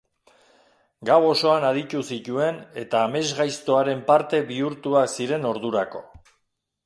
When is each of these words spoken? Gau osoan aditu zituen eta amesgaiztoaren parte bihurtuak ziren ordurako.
Gau 1.09 1.17
osoan 1.25 1.65
aditu 1.67 2.01
zituen 2.15 2.57
eta 2.85 3.03
amesgaiztoaren 3.09 4.03
parte 4.09 4.39
bihurtuak 4.49 5.13
ziren 5.19 5.49
ordurako. 5.53 6.03